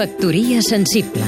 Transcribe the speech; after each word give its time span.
Factoria 0.00 0.62
sensible 0.62 1.20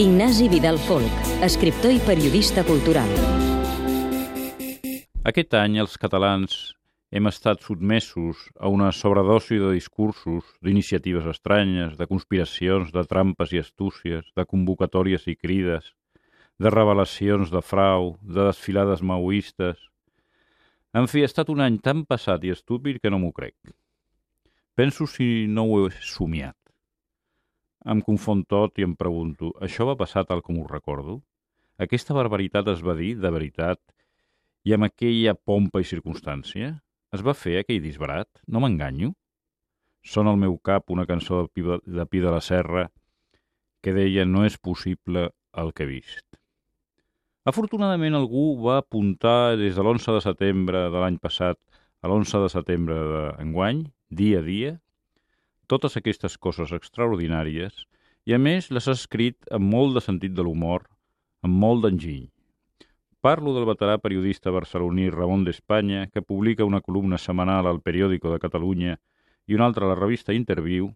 Ignasi 0.00 0.46
Vidal 0.48 0.78
Folk, 0.78 1.12
escriptor 1.44 1.92
i 1.92 2.00
periodista 2.00 2.64
cultural. 2.64 3.12
Aquest 5.28 5.58
any 5.60 5.76
els 5.84 5.98
catalans 6.00 6.56
hem 7.12 7.28
estat 7.28 7.60
sotmesos 7.68 8.46
a 8.56 8.72
una 8.72 8.88
sobredosi 8.96 9.60
de 9.60 9.74
discursos, 9.76 10.48
d'iniciatives 10.64 11.28
estranyes, 11.36 12.00
de 12.00 12.08
conspiracions, 12.08 12.88
de 12.96 13.04
trampes 13.04 13.52
i 13.52 13.60
astúcies, 13.60 14.24
de 14.32 14.48
convocatòries 14.48 15.28
i 15.28 15.36
crides, 15.36 15.92
de 16.56 16.72
revelacions 16.72 17.52
de 17.52 17.60
frau, 17.60 18.14
de 18.22 18.40
desfilades 18.48 19.04
maoistes... 19.04 19.76
En 20.96 21.12
fi, 21.12 21.20
ha 21.20 21.28
estat 21.28 21.52
un 21.52 21.60
any 21.60 21.76
tan 21.76 22.06
passat 22.08 22.48
i 22.48 22.56
estúpid 22.56 23.04
que 23.04 23.12
no 23.12 23.20
m'ho 23.20 23.36
crec. 23.36 23.58
Penso 24.74 25.06
si 25.06 25.46
no 25.46 25.62
ho 25.70 25.84
he 25.86 25.90
somiat. 26.02 26.56
Em 27.86 28.00
confon 28.02 28.40
tot 28.50 28.80
i 28.80 28.86
em 28.86 28.96
pregunto, 28.98 29.52
això 29.62 29.86
va 29.86 29.94
passar 30.00 30.24
tal 30.26 30.42
com 30.42 30.58
ho 30.58 30.64
recordo? 30.66 31.20
Aquesta 31.78 32.16
barbaritat 32.16 32.70
es 32.72 32.82
va 32.82 32.96
dir, 32.98 33.12
de 33.22 33.30
veritat, 33.30 33.78
i 34.66 34.74
amb 34.74 34.88
aquella 34.88 35.36
pompa 35.36 35.78
i 35.78 35.86
circumstància? 35.86 36.72
Es 37.14 37.22
va 37.22 37.36
fer 37.38 37.60
aquell 37.60 37.84
disbarat? 37.84 38.26
No 38.50 38.64
m'enganyo? 38.64 39.12
Sona 40.02 40.34
al 40.34 40.42
meu 40.42 40.58
cap 40.58 40.90
una 40.90 41.06
cançó 41.06 41.44
de 41.44 41.52
Pi 41.54 41.62
de, 41.70 42.06
Pi 42.10 42.24
de 42.24 42.34
la 42.34 42.42
Serra 42.42 42.88
que 43.84 43.94
deia 43.94 44.24
no 44.26 44.42
és 44.48 44.56
possible 44.58 45.28
el 45.54 45.70
que 45.76 45.84
he 45.84 45.92
vist. 45.92 46.26
Afortunadament 47.46 48.16
algú 48.18 48.56
va 48.64 48.80
apuntar 48.80 49.54
des 49.60 49.76
de 49.76 49.84
l'11 49.84 50.16
de 50.16 50.22
setembre 50.24 50.88
de 50.90 51.02
l'any 51.02 51.20
passat 51.22 51.60
a 52.02 52.08
l'11 52.08 52.42
de 52.42 52.50
setembre 52.52 52.96
d'enguany 53.12 53.84
dia 54.14 54.40
a 54.40 54.44
dia, 54.46 54.76
totes 55.66 55.96
aquestes 55.98 56.36
coses 56.38 56.72
extraordinàries 56.76 57.84
i, 58.24 58.34
a 58.34 58.38
més, 58.38 58.70
les 58.70 58.88
ha 58.88 58.94
escrit 58.96 59.50
amb 59.52 59.68
molt 59.74 59.96
de 59.96 60.02
sentit 60.04 60.34
de 60.36 60.44
l'humor, 60.46 60.86
amb 61.44 61.58
molt 61.60 61.84
d'enginy. 61.84 62.28
Parlo 63.24 63.54
del 63.56 63.64
veterà 63.64 63.96
periodista 63.98 64.52
barceloní 64.52 65.08
Ramon 65.10 65.46
d'Espanya, 65.46 66.06
que 66.12 66.22
publica 66.22 66.66
una 66.68 66.82
columna 66.84 67.16
setmanal 67.18 67.66
al 67.66 67.80
Periòdico 67.80 68.32
de 68.32 68.40
Catalunya 68.42 68.98
i 69.48 69.56
una 69.56 69.64
altra 69.68 69.86
a 69.86 69.92
la 69.92 69.98
revista 70.00 70.36
Interviu, 70.36 70.90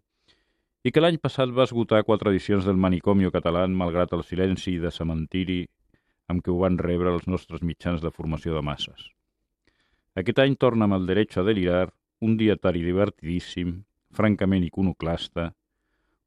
i 0.85 0.93
que 0.93 1.01
l'any 1.01 1.17
passat 1.19 1.51
va 1.51 1.65
esgotar 1.67 2.05
quatre 2.07 2.31
edicions 2.31 2.65
del 2.65 2.77
Manicomio 2.77 3.33
català 3.35 3.65
malgrat 3.67 4.13
el 4.15 4.23
silenci 4.23 4.77
de 4.79 4.91
cementiri 4.95 5.63
amb 6.29 6.45
què 6.45 6.53
ho 6.53 6.59
van 6.61 6.77
rebre 6.77 7.11
els 7.11 7.25
nostres 7.27 7.65
mitjans 7.65 8.01
de 8.01 8.11
formació 8.13 8.55
de 8.55 8.61
masses. 8.61 9.09
Aquest 10.15 10.39
any 10.39 10.55
torna 10.55 10.85
amb 10.85 10.99
el 10.99 11.09
Derecho 11.09 11.41
a 11.41 11.47
delirar 11.47 11.89
un 12.21 12.35
dietari 12.37 12.83
divertidíssim, 12.83 13.79
francament 14.11 14.65
iconoclasta, 14.67 15.53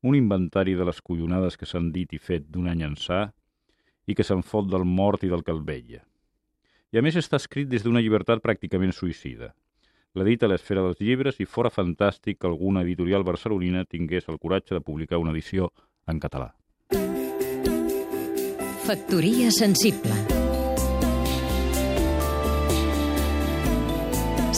un 0.02 0.16
inventari 0.16 0.74
de 0.74 0.86
les 0.88 1.00
collonades 1.00 1.56
que 1.56 1.68
s'han 1.68 1.92
dit 1.94 2.12
i 2.12 2.18
fet 2.18 2.48
d'un 2.50 2.68
any 2.68 2.82
ençà 2.86 3.26
i 4.06 4.16
que 4.18 4.26
se'n 4.26 4.42
fot 4.42 4.66
del 4.70 4.84
mort 4.84 5.22
i 5.22 5.30
del 5.30 5.44
que 5.46 5.54
el 5.54 5.62
veia. 5.62 6.02
I 6.92 6.98
a 6.98 7.02
més 7.04 7.16
està 7.16 7.38
escrit 7.38 7.70
des 7.70 7.84
d'una 7.84 8.02
llibertat 8.02 8.42
pràcticament 8.42 8.92
suïcida. 8.92 9.52
L'edita 10.18 10.48
l'esfera 10.50 10.82
dels 10.84 11.00
llibres 11.00 11.38
i 11.40 11.46
fora 11.48 11.70
fantàstic 11.72 12.40
que 12.40 12.50
alguna 12.50 12.82
editorial 12.84 13.24
barcelonina 13.24 13.86
tingués 13.88 14.28
el 14.28 14.38
coratge 14.42 14.74
de 14.74 14.84
publicar 14.84 15.22
una 15.22 15.32
edició 15.32 15.72
en 16.06 16.20
català. 16.20 16.52
Factoria 18.82 19.50
sensible 19.54 20.31